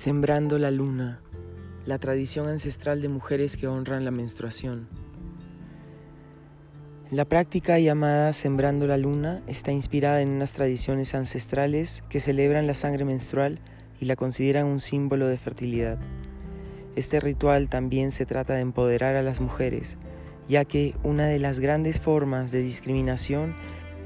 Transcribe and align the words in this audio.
Sembrando 0.00 0.58
la 0.58 0.70
luna, 0.70 1.20
la 1.84 1.98
tradición 1.98 2.48
ancestral 2.48 3.02
de 3.02 3.10
mujeres 3.10 3.58
que 3.58 3.66
honran 3.66 4.06
la 4.06 4.10
menstruación. 4.10 4.88
La 7.10 7.26
práctica 7.26 7.78
llamada 7.78 8.32
Sembrando 8.32 8.86
la 8.86 8.96
luna 8.96 9.42
está 9.46 9.72
inspirada 9.72 10.22
en 10.22 10.30
unas 10.30 10.52
tradiciones 10.52 11.14
ancestrales 11.14 12.02
que 12.08 12.18
celebran 12.18 12.66
la 12.66 12.74
sangre 12.74 13.04
menstrual 13.04 13.58
y 14.00 14.06
la 14.06 14.16
consideran 14.16 14.64
un 14.64 14.80
símbolo 14.80 15.26
de 15.26 15.36
fertilidad. 15.36 15.98
Este 16.96 17.20
ritual 17.20 17.68
también 17.68 18.10
se 18.10 18.24
trata 18.24 18.54
de 18.54 18.62
empoderar 18.62 19.16
a 19.16 19.22
las 19.22 19.42
mujeres, 19.42 19.98
ya 20.48 20.64
que 20.64 20.94
una 21.02 21.26
de 21.26 21.38
las 21.38 21.60
grandes 21.60 22.00
formas 22.00 22.50
de 22.50 22.62
discriminación 22.62 23.54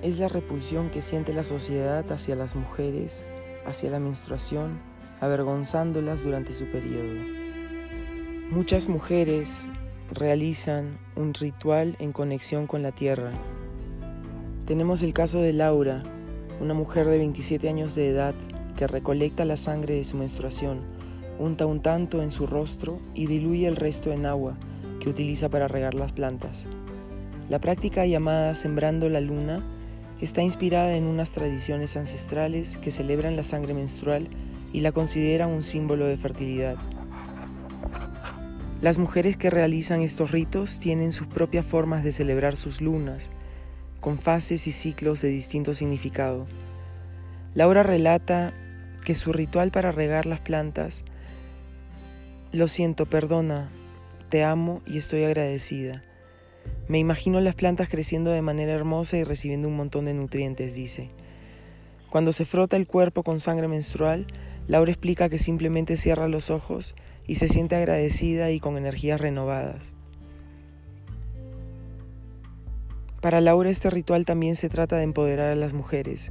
es 0.02 0.18
la 0.18 0.26
repulsión 0.26 0.90
que 0.90 1.02
siente 1.02 1.32
la 1.32 1.44
sociedad 1.44 2.04
hacia 2.10 2.34
las 2.34 2.56
mujeres, 2.56 3.24
hacia 3.64 3.90
la 3.90 4.00
menstruación, 4.00 4.92
avergonzándolas 5.20 6.22
durante 6.22 6.54
su 6.54 6.64
periodo. 6.66 7.20
Muchas 8.50 8.88
mujeres 8.88 9.66
realizan 10.12 10.98
un 11.16 11.34
ritual 11.34 11.96
en 11.98 12.12
conexión 12.12 12.66
con 12.66 12.82
la 12.82 12.92
tierra. 12.92 13.32
Tenemos 14.66 15.02
el 15.02 15.12
caso 15.12 15.40
de 15.40 15.52
Laura, 15.52 16.02
una 16.60 16.74
mujer 16.74 17.06
de 17.06 17.18
27 17.18 17.68
años 17.68 17.94
de 17.94 18.08
edad 18.08 18.34
que 18.76 18.86
recolecta 18.86 19.44
la 19.44 19.56
sangre 19.56 19.94
de 19.94 20.04
su 20.04 20.16
menstruación, 20.16 20.80
unta 21.38 21.66
un 21.66 21.80
tanto 21.80 22.22
en 22.22 22.30
su 22.30 22.46
rostro 22.46 23.00
y 23.14 23.26
diluye 23.26 23.66
el 23.66 23.76
resto 23.76 24.12
en 24.12 24.26
agua 24.26 24.56
que 25.00 25.10
utiliza 25.10 25.48
para 25.48 25.68
regar 25.68 25.94
las 25.94 26.12
plantas. 26.12 26.66
La 27.48 27.58
práctica 27.58 28.06
llamada 28.06 28.54
Sembrando 28.54 29.08
la 29.08 29.20
Luna 29.20 29.62
está 30.20 30.42
inspirada 30.42 30.96
en 30.96 31.04
unas 31.04 31.30
tradiciones 31.30 31.96
ancestrales 31.96 32.76
que 32.78 32.90
celebran 32.90 33.36
la 33.36 33.42
sangre 33.42 33.74
menstrual 33.74 34.28
y 34.74 34.80
la 34.80 34.90
consideran 34.90 35.50
un 35.50 35.62
símbolo 35.62 36.04
de 36.04 36.16
fertilidad. 36.16 36.76
Las 38.82 38.98
mujeres 38.98 39.36
que 39.36 39.48
realizan 39.48 40.02
estos 40.02 40.32
ritos 40.32 40.80
tienen 40.80 41.12
sus 41.12 41.28
propias 41.28 41.64
formas 41.64 42.02
de 42.02 42.10
celebrar 42.10 42.56
sus 42.56 42.80
lunas, 42.80 43.30
con 44.00 44.18
fases 44.18 44.66
y 44.66 44.72
ciclos 44.72 45.22
de 45.22 45.28
distinto 45.28 45.74
significado. 45.74 46.44
Laura 47.54 47.84
relata 47.84 48.52
que 49.06 49.14
su 49.14 49.32
ritual 49.32 49.70
para 49.70 49.92
regar 49.92 50.26
las 50.26 50.40
plantas, 50.40 51.04
lo 52.50 52.66
siento, 52.66 53.06
perdona, 53.06 53.68
te 54.28 54.42
amo 54.42 54.82
y 54.86 54.98
estoy 54.98 55.22
agradecida. 55.22 56.02
Me 56.88 56.98
imagino 56.98 57.40
las 57.40 57.54
plantas 57.54 57.88
creciendo 57.88 58.32
de 58.32 58.42
manera 58.42 58.72
hermosa 58.72 59.16
y 59.18 59.22
recibiendo 59.22 59.68
un 59.68 59.76
montón 59.76 60.06
de 60.06 60.14
nutrientes, 60.14 60.74
dice. 60.74 61.10
Cuando 62.10 62.32
se 62.32 62.44
frota 62.44 62.76
el 62.76 62.88
cuerpo 62.88 63.22
con 63.22 63.38
sangre 63.38 63.68
menstrual, 63.68 64.26
Laura 64.66 64.90
explica 64.90 65.28
que 65.28 65.38
simplemente 65.38 65.96
cierra 65.96 66.28
los 66.28 66.50
ojos 66.50 66.94
y 67.26 67.36
se 67.36 67.48
siente 67.48 67.76
agradecida 67.76 68.50
y 68.50 68.60
con 68.60 68.76
energías 68.76 69.20
renovadas. 69.20 69.94
Para 73.20 73.40
Laura 73.40 73.70
este 73.70 73.90
ritual 73.90 74.24
también 74.24 74.56
se 74.56 74.68
trata 74.68 74.96
de 74.96 75.04
empoderar 75.04 75.50
a 75.50 75.56
las 75.56 75.72
mujeres, 75.72 76.30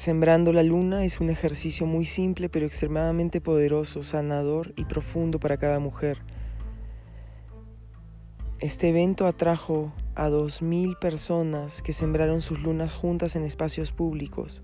Sembrando 0.00 0.52
la 0.54 0.62
luna 0.62 1.04
es 1.04 1.20
un 1.20 1.30
ejercicio 1.30 1.84
muy 1.84 2.06
simple 2.06 2.48
pero 2.48 2.64
extremadamente 2.64 3.42
poderoso, 3.42 4.02
sanador 4.02 4.72
y 4.74 4.86
profundo 4.86 5.38
para 5.38 5.58
cada 5.58 5.78
mujer. 5.78 6.18
Este 8.60 8.90
evento 8.90 9.26
atrajo 9.26 9.90
a 10.14 10.28
2.000 10.28 10.98
personas 10.98 11.80
que 11.80 11.94
sembraron 11.94 12.42
sus 12.42 12.60
lunas 12.60 12.92
juntas 12.92 13.34
en 13.34 13.44
espacios 13.44 13.90
públicos. 13.90 14.62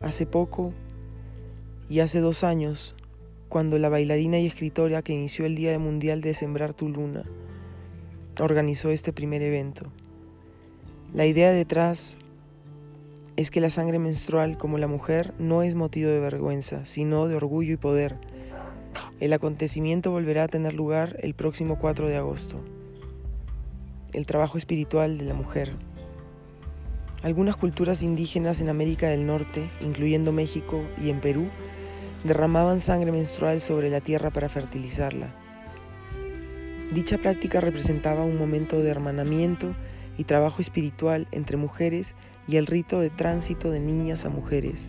Hace 0.00 0.26
poco 0.26 0.74
y 1.88 2.00
hace 2.00 2.20
dos 2.20 2.44
años, 2.44 2.94
cuando 3.48 3.78
la 3.78 3.88
bailarina 3.88 4.38
y 4.38 4.46
escritora 4.46 5.00
que 5.00 5.14
inició 5.14 5.46
el 5.46 5.54
Día 5.54 5.78
Mundial 5.78 6.20
de 6.20 6.34
Sembrar 6.34 6.74
tu 6.74 6.90
Luna 6.90 7.24
organizó 8.38 8.90
este 8.90 9.14
primer 9.14 9.40
evento. 9.40 9.86
La 11.14 11.24
idea 11.24 11.52
detrás 11.52 12.18
es 13.36 13.50
que 13.50 13.62
la 13.62 13.70
sangre 13.70 13.98
menstrual, 13.98 14.58
como 14.58 14.76
la 14.76 14.88
mujer, 14.88 15.32
no 15.38 15.62
es 15.62 15.74
motivo 15.74 16.10
de 16.10 16.20
vergüenza, 16.20 16.84
sino 16.84 17.28
de 17.28 17.36
orgullo 17.36 17.72
y 17.72 17.78
poder. 17.78 18.16
El 19.20 19.32
acontecimiento 19.32 20.10
volverá 20.10 20.44
a 20.44 20.48
tener 20.48 20.74
lugar 20.74 21.16
el 21.20 21.32
próximo 21.32 21.78
4 21.78 22.06
de 22.06 22.16
agosto. 22.18 22.60
El 24.12 24.26
trabajo 24.26 24.58
espiritual 24.58 25.18
de 25.18 25.24
la 25.24 25.34
mujer. 25.34 25.70
Algunas 27.22 27.54
culturas 27.54 28.02
indígenas 28.02 28.60
en 28.60 28.68
América 28.68 29.08
del 29.08 29.24
Norte, 29.24 29.70
incluyendo 29.80 30.32
México 30.32 30.82
y 31.00 31.10
en 31.10 31.20
Perú, 31.20 31.46
derramaban 32.24 32.80
sangre 32.80 33.12
menstrual 33.12 33.60
sobre 33.60 33.88
la 33.88 34.00
tierra 34.00 34.30
para 34.30 34.48
fertilizarla. 34.48 35.32
Dicha 36.92 37.18
práctica 37.18 37.60
representaba 37.60 38.24
un 38.24 38.36
momento 38.36 38.80
de 38.80 38.90
hermanamiento 38.90 39.76
y 40.18 40.24
trabajo 40.24 40.60
espiritual 40.60 41.28
entre 41.30 41.56
mujeres 41.56 42.16
y 42.48 42.56
el 42.56 42.66
rito 42.66 42.98
de 42.98 43.10
tránsito 43.10 43.70
de 43.70 43.78
niñas 43.78 44.24
a 44.24 44.28
mujeres. 44.28 44.88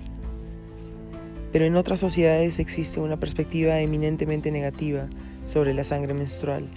Pero 1.51 1.65
en 1.65 1.75
otras 1.75 1.99
sociedades 1.99 2.57
existe 2.57 2.99
una 2.99 3.19
perspectiva 3.19 3.79
eminentemente 3.81 4.49
negativa 4.49 5.07
sobre 5.45 5.75
la 5.75 5.83
sangre 5.83 6.15
menstrual. 6.15 6.67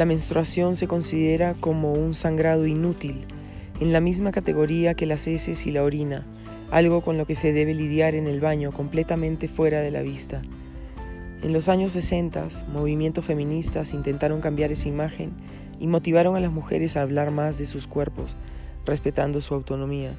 La 0.00 0.06
menstruación 0.06 0.76
se 0.76 0.88
considera 0.88 1.52
como 1.60 1.92
un 1.92 2.14
sangrado 2.14 2.66
inútil, 2.66 3.26
en 3.80 3.92
la 3.92 4.00
misma 4.00 4.32
categoría 4.32 4.94
que 4.94 5.04
las 5.04 5.26
heces 5.26 5.66
y 5.66 5.72
la 5.72 5.82
orina, 5.82 6.24
algo 6.70 7.02
con 7.02 7.18
lo 7.18 7.26
que 7.26 7.34
se 7.34 7.52
debe 7.52 7.74
lidiar 7.74 8.14
en 8.14 8.26
el 8.26 8.40
baño 8.40 8.72
completamente 8.72 9.46
fuera 9.46 9.82
de 9.82 9.90
la 9.90 10.00
vista. 10.00 10.40
En 11.42 11.52
los 11.52 11.68
años 11.68 11.92
60, 11.92 12.48
movimientos 12.68 13.26
feministas 13.26 13.92
intentaron 13.92 14.40
cambiar 14.40 14.72
esa 14.72 14.88
imagen 14.88 15.32
y 15.78 15.86
motivaron 15.86 16.34
a 16.34 16.40
las 16.40 16.50
mujeres 16.50 16.96
a 16.96 17.02
hablar 17.02 17.30
más 17.30 17.58
de 17.58 17.66
sus 17.66 17.86
cuerpos, 17.86 18.36
respetando 18.86 19.42
su 19.42 19.52
autonomía. 19.52 20.14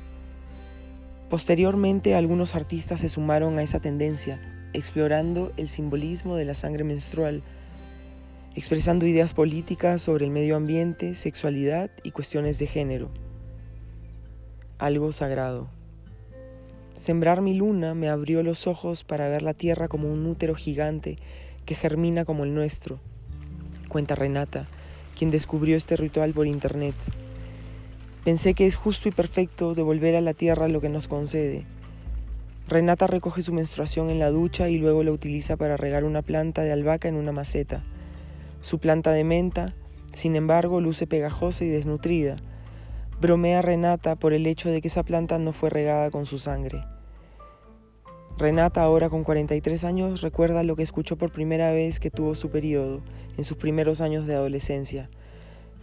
Posteriormente, 1.28 2.14
algunos 2.14 2.54
artistas 2.54 3.00
se 3.00 3.10
sumaron 3.10 3.58
a 3.58 3.64
esa 3.64 3.80
tendencia, 3.80 4.40
explorando 4.74 5.52
el 5.58 5.70
simbolismo 5.70 6.36
de 6.36 6.46
la 6.46 6.54
sangre 6.54 6.84
menstrual, 6.84 7.42
expresando 8.56 9.06
ideas 9.06 9.34
políticas 9.34 10.02
sobre 10.02 10.26
el 10.26 10.32
medio 10.32 10.58
ambiente, 10.58 11.16
sexualidad 11.16 11.90
y 12.04 12.12
cuestiones 12.12 12.60
de 12.60 12.68
género. 12.68 13.10
Algo 14.78 15.12
sagrado. 15.14 15.70
Sembrar 16.94 17.42
mi 17.42 17.54
luna 17.54 17.94
me 17.94 18.10
abrió 18.10 18.44
los 18.44 18.68
ojos 18.68 19.06
para 19.06 19.30
ver 19.30 19.42
la 19.42 19.54
tierra 19.54 19.88
como 19.88 20.12
un 20.12 20.26
útero 20.26 20.56
gigante 20.56 21.18
que 21.66 21.76
germina 21.76 22.26
como 22.26 22.44
el 22.44 22.54
nuestro, 22.54 23.00
cuenta 23.88 24.16
Renata, 24.16 24.68
quien 25.18 25.32
descubrió 25.32 25.78
este 25.78 25.96
ritual 25.96 26.34
por 26.34 26.46
internet. 26.46 26.96
Pensé 28.26 28.54
que 28.54 28.66
es 28.66 28.76
justo 28.76 29.08
y 29.08 29.12
perfecto 29.12 29.74
devolver 29.76 30.16
a 30.16 30.22
la 30.22 30.34
tierra 30.34 30.68
lo 30.68 30.82
que 30.82 30.90
nos 30.90 31.08
concede. 31.08 31.66
Renata 32.68 33.08
recoge 33.08 33.42
su 33.42 33.54
menstruación 33.54 34.10
en 34.10 34.20
la 34.20 34.30
ducha 34.30 34.70
y 34.70 34.78
luego 34.78 35.04
la 35.04 35.12
utiliza 35.12 35.56
para 35.56 35.78
regar 35.78 36.04
una 36.04 36.22
planta 36.22 36.64
de 36.64 36.72
albahaca 36.72 37.08
en 37.08 37.16
una 37.16 37.32
maceta. 37.32 37.84
Su 38.62 38.80
planta 38.80 39.12
de 39.12 39.24
menta, 39.24 39.74
sin 40.14 40.36
embargo, 40.36 40.82
luce 40.82 41.08
pegajosa 41.08 41.66
y 41.66 41.70
desnutrida. 41.70 42.38
Bromea 43.20 43.62
Renata 43.62 44.16
por 44.16 44.34
el 44.34 44.46
hecho 44.48 44.70
de 44.70 44.82
que 44.82 44.88
esa 44.88 45.04
planta 45.04 45.38
no 45.40 45.52
fue 45.52 45.70
regada 45.70 46.12
con 46.12 46.26
su 46.26 46.38
sangre. 46.38 46.84
Renata, 48.38 48.84
ahora 48.84 49.10
con 49.10 49.24
43 49.24 49.84
años, 49.84 50.22
recuerda 50.22 50.64
lo 50.64 50.76
que 50.76 50.84
escuchó 50.84 51.18
por 51.18 51.32
primera 51.32 51.72
vez 51.72 52.00
que 52.00 52.12
tuvo 52.12 52.36
su 52.36 52.50
periodo, 52.50 53.02
en 53.38 53.44
sus 53.44 53.58
primeros 53.58 54.00
años 54.02 54.26
de 54.28 54.36
adolescencia. 54.36 55.10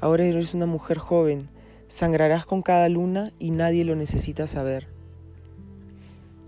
Ahora 0.00 0.24
eres 0.24 0.54
una 0.54 0.66
mujer 0.66 0.98
joven, 0.98 1.48
sangrarás 1.88 2.46
con 2.46 2.62
cada 2.62 2.88
luna 2.88 3.32
y 3.38 3.50
nadie 3.50 3.84
lo 3.84 3.96
necesita 3.96 4.46
saber. 4.46 4.86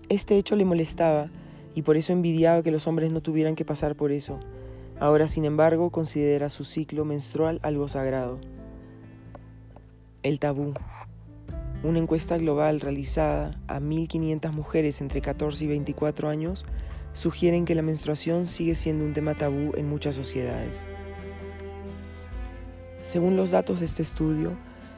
Este 0.09 0.37
hecho 0.37 0.55
le 0.55 0.65
molestaba 0.65 1.29
y 1.75 1.81
por 1.81 1.97
eso 1.97 2.13
envidiaba 2.13 2.63
que 2.63 2.71
los 2.71 2.87
hombres 2.87 3.11
no 3.11 3.21
tuvieran 3.21 3.55
que 3.55 3.65
pasar 3.65 3.95
por 3.95 4.11
eso. 4.11 4.39
Ahora, 5.01 5.27
sin 5.27 5.45
embargo, 5.45 5.89
considera 5.89 6.47
su 6.49 6.63
ciclo 6.63 7.05
menstrual 7.05 7.59
algo 7.63 7.87
sagrado. 7.87 8.39
El 10.21 10.37
tabú. 10.37 10.75
Una 11.83 11.97
encuesta 11.97 12.37
global 12.37 12.79
realizada 12.79 13.59
a 13.67 13.79
1.500 13.79 14.51
mujeres 14.51 15.01
entre 15.01 15.21
14 15.21 15.63
y 15.63 15.67
24 15.69 16.29
años 16.29 16.67
sugieren 17.13 17.65
que 17.65 17.73
la 17.73 17.81
menstruación 17.81 18.45
sigue 18.45 18.75
siendo 18.75 19.03
un 19.03 19.13
tema 19.13 19.33
tabú 19.33 19.73
en 19.75 19.89
muchas 19.89 20.13
sociedades. 20.13 20.85
Según 23.01 23.35
los 23.35 23.49
datos 23.49 23.79
de 23.79 23.87
este 23.87 24.03
estudio, 24.03 24.51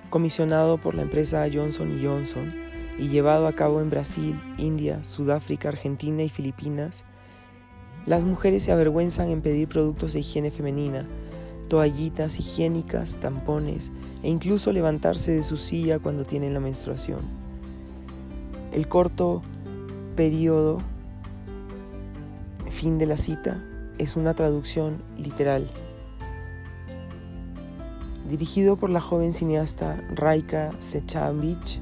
comisionado 0.10 0.78
por 0.80 0.96
la 0.96 1.04
empresa 1.04 1.48
Johnson 1.52 2.02
Johnson 2.04 2.54
y 3.00 3.08
llevado 3.08 3.48
a 3.48 3.54
cabo 3.54 3.80
en 3.80 3.90
Brasil, 3.90 4.38
India, 4.58 5.02
Sudáfrica, 5.06 5.70
Argentina 5.70 6.24
y 6.24 6.30
Filipinas, 6.30 7.06
las 8.06 8.24
mujeres 8.24 8.64
se 8.64 8.72
avergüenzan 8.72 9.30
en 9.30 9.42
pedir 9.42 9.68
productos 9.68 10.14
de 10.14 10.20
higiene 10.20 10.52
femenina, 10.52 11.06
toallitas 11.70 12.40
higiénicas, 12.40 13.18
tampones 13.18 13.92
e 14.22 14.30
incluso 14.30 14.72
levantarse 14.72 15.32
de 15.32 15.44
su 15.44 15.58
silla 15.58 16.00
cuando 16.00 16.26
tienen 16.26 16.54
la 16.54 16.60
menstruación. 16.60 17.22
El 18.72 18.88
corto 18.88 19.42
periodo, 20.16 20.80
fin 22.70 22.98
de 22.98 23.06
la 23.06 23.18
cita, 23.18 23.64
es 23.98 24.16
una 24.16 24.34
traducción 24.34 25.02
literal. 25.18 25.68
Dirigido 28.30 28.78
por 28.78 28.90
la 28.90 29.02
joven 29.02 29.34
cineasta 29.34 30.02
Raika 30.16 30.72
Sechavich, 30.80 31.80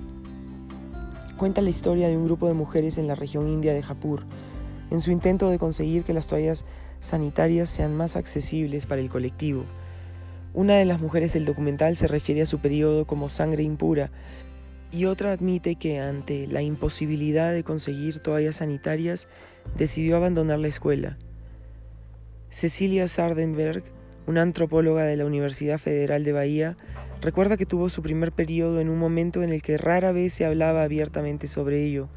cuenta 1.37 1.61
la 1.61 1.69
historia 1.69 2.07
de 2.07 2.17
un 2.17 2.25
grupo 2.25 2.47
de 2.47 2.53
mujeres 2.53 2.97
en 2.97 3.07
la 3.07 3.15
región 3.15 3.47
india 3.47 3.73
de 3.73 3.81
Japur, 3.81 4.23
en 4.91 5.01
su 5.01 5.09
intento 5.09 5.49
de 5.49 5.57
conseguir 5.57 6.03
que 6.03 6.13
las 6.13 6.27
toallas 6.27 6.65
sanitarias 6.99 7.69
sean 7.69 7.95
más 7.95 8.15
accesibles 8.15 8.85
para 8.85 9.01
el 9.01 9.09
colectivo. 9.09 9.63
Una 10.53 10.75
de 10.75 10.85
las 10.85 10.99
mujeres 10.99 11.33
del 11.33 11.45
documental 11.45 11.95
se 11.95 12.07
refiere 12.07 12.41
a 12.41 12.45
su 12.45 12.59
periodo 12.59 13.07
como 13.07 13.29
sangre 13.29 13.63
impura 13.63 14.11
y 14.91 15.05
otra 15.05 15.31
admite 15.31 15.75
que 15.75 15.99
ante 15.99 16.45
la 16.47 16.61
imposibilidad 16.61 17.53
de 17.53 17.63
conseguir 17.63 18.19
toallas 18.19 18.57
sanitarias 18.57 19.29
decidió 19.77 20.17
abandonar 20.17 20.59
la 20.59 20.67
escuela. 20.67 21.17
Cecilia 22.49 23.07
Sardenberg, 23.07 23.83
una 24.27 24.41
antropóloga 24.41 25.05
de 25.05 25.15
la 25.15 25.25
Universidad 25.25 25.77
Federal 25.77 26.25
de 26.25 26.33
Bahía, 26.33 26.77
recuerda 27.21 27.55
que 27.55 27.65
tuvo 27.65 27.87
su 27.87 28.01
primer 28.01 28.33
periodo 28.33 28.81
en 28.81 28.89
un 28.89 28.99
momento 28.99 29.41
en 29.41 29.53
el 29.53 29.61
que 29.61 29.77
rara 29.77 30.11
vez 30.11 30.33
se 30.33 30.45
hablaba 30.45 30.83
abiertamente 30.83 31.47
sobre 31.47 31.85
ello. 31.85 32.09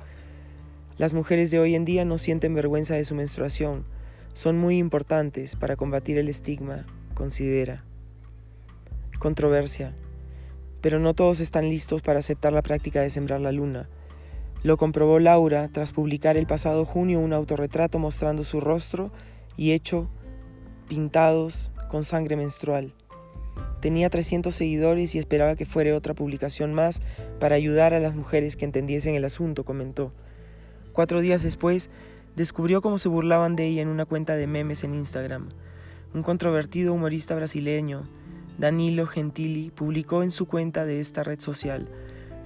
Las 0.96 1.12
mujeres 1.12 1.50
de 1.50 1.58
hoy 1.58 1.75
en 1.75 1.85
día 1.85 2.05
no 2.05 2.19
sienten 2.19 2.55
vergüenza 2.55 2.94
de 2.94 3.05
su 3.05 3.17
menstruación, 3.17 3.85
son 4.32 4.58
muy 4.58 4.79
importantes 4.79 5.56
para 5.56 5.75
combatir 5.75 6.19
el 6.19 6.29
estigma, 6.29 6.87
considera. 7.14 7.85
Controversia. 9.19 9.93
Pero 10.81 11.00
no 11.00 11.14
todos 11.14 11.41
están 11.41 11.69
listos 11.69 12.00
para 12.00 12.20
aceptar 12.20 12.52
la 12.52 12.62
práctica 12.62 13.00
de 13.00 13.11
sembrar 13.11 13.41
la 13.41 13.50
luna. 13.50 13.88
Lo 14.62 14.76
comprobó 14.76 15.19
Laura 15.19 15.69
tras 15.73 15.91
publicar 15.91 16.37
el 16.37 16.46
pasado 16.46 16.85
junio 16.85 17.19
un 17.19 17.32
autorretrato 17.32 17.99
mostrando 17.99 18.44
su 18.44 18.61
rostro 18.61 19.11
y 19.56 19.73
hecho 19.73 20.08
pintados 20.88 21.73
con 21.90 22.05
sangre 22.05 22.37
menstrual. 22.37 22.93
Tenía 23.81 24.11
300 24.11 24.55
seguidores 24.55 25.14
y 25.14 25.19
esperaba 25.19 25.56
que 25.56 25.67
fuera 25.67 25.97
otra 25.97 26.14
publicación 26.14 26.73
más 26.73 27.02
para 27.40 27.56
ayudar 27.56 27.94
a 27.94 28.00
las 28.00 28.14
mujeres 28.14 28.56
que 28.56 28.64
entendiesen 28.64 29.17
el 29.17 29.25
asunto, 29.25 29.64
comentó. 29.64 30.12
Cuatro 30.94 31.20
días 31.20 31.43
después, 31.43 31.91
descubrió 32.37 32.81
cómo 32.81 32.96
se 32.96 33.11
burlaban 33.11 33.55
de 33.55 33.67
ella 33.67 33.82
en 33.82 33.88
una 33.88 34.06
cuenta 34.06 34.35
de 34.37 34.46
memes 34.46 34.82
en 34.82 34.94
Instagram. 34.94 35.50
Un 36.14 36.23
controvertido 36.23 36.94
humorista 36.94 37.35
brasileño, 37.35 38.05
Danilo 38.56 39.06
Gentili, 39.06 39.70
publicó 39.70 40.23
en 40.23 40.31
su 40.31 40.46
cuenta 40.46 40.87
de 40.87 41.00
esta 41.00 41.23
red 41.23 41.41
social, 41.41 41.87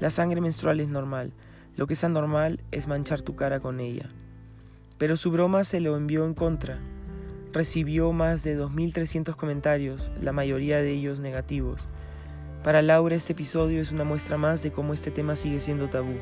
la 0.01 0.11
sangre 0.11 0.41
menstrual 0.41 0.81
es 0.81 0.89
normal, 0.89 1.31
lo 1.77 1.87
que 1.87 1.93
es 1.93 2.03
anormal 2.03 2.59
es 2.73 2.89
manchar 2.89 3.23
tu 3.23 3.37
cara 3.37 3.61
con 3.61 3.79
ella. 3.79 4.11
Pero 4.99 5.17
su 5.17 5.31
broma 5.31 5.63
se 5.63 5.79
lo 5.79 5.97
envió 5.97 6.25
en 6.25 6.35
contra 6.35 6.81
recibió 7.53 8.13
más 8.13 8.43
de 8.45 8.59
2.300 8.59 9.35
comentarios, 9.37 10.11
la 10.21 10.33
mayoría 10.33 10.79
de 10.79 10.93
ellos 10.93 11.21
negativos. 11.21 11.89
Para 12.63 12.83
Laura 12.83 13.17
este 13.17 13.33
episodio 13.33 13.81
es 13.81 13.93
una 13.93 14.05
muestra 14.05 14.37
más 14.37 14.63
de 14.63 14.71
cómo 14.71 14.93
este 14.93 15.11
tema 15.11 15.37
sigue 15.37 15.61
siendo 15.61 15.89
tabú. 15.89 16.15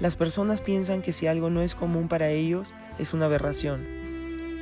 Las 0.00 0.16
personas 0.16 0.60
piensan 0.60 1.02
que 1.02 1.12
si 1.12 1.26
algo 1.26 1.50
no 1.50 1.62
es 1.62 1.74
común 1.74 2.08
para 2.08 2.30
ellos, 2.30 2.74
es 2.98 3.14
una 3.14 3.26
aberración. 3.26 3.86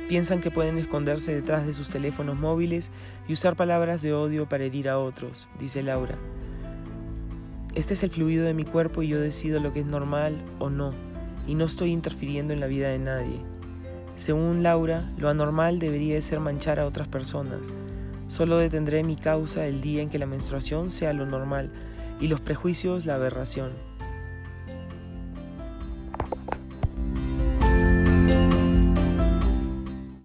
Piensan 0.07 0.41
que 0.41 0.51
pueden 0.51 0.77
esconderse 0.77 1.33
detrás 1.33 1.65
de 1.65 1.73
sus 1.73 1.89
teléfonos 1.89 2.37
móviles 2.37 2.91
y 3.27 3.33
usar 3.33 3.55
palabras 3.55 4.01
de 4.01 4.13
odio 4.13 4.47
para 4.47 4.65
herir 4.65 4.89
a 4.89 4.99
otros, 4.99 5.47
dice 5.59 5.81
Laura. 5.81 6.15
Este 7.75 7.93
es 7.93 8.03
el 8.03 8.09
fluido 8.09 8.43
de 8.45 8.53
mi 8.53 8.65
cuerpo 8.65 9.01
y 9.01 9.07
yo 9.07 9.19
decido 9.19 9.61
lo 9.61 9.71
que 9.71 9.79
es 9.79 9.85
normal 9.85 10.43
o 10.59 10.69
no, 10.69 10.91
y 11.47 11.55
no 11.55 11.65
estoy 11.65 11.91
interfiriendo 11.91 12.51
en 12.53 12.59
la 12.59 12.67
vida 12.67 12.89
de 12.89 12.99
nadie. 12.99 13.39
Según 14.17 14.61
Laura, 14.61 15.09
lo 15.17 15.29
anormal 15.29 15.79
debería 15.79 16.19
ser 16.19 16.41
manchar 16.41 16.79
a 16.79 16.85
otras 16.85 17.07
personas. 17.07 17.67
Solo 18.27 18.57
detendré 18.57 19.03
mi 19.03 19.15
causa 19.15 19.65
el 19.65 19.81
día 19.81 20.01
en 20.01 20.09
que 20.09 20.19
la 20.19 20.25
menstruación 20.25 20.89
sea 20.89 21.13
lo 21.13 21.25
normal 21.25 21.71
y 22.19 22.27
los 22.27 22.41
prejuicios 22.41 23.05
la 23.05 23.15
aberración. 23.15 23.71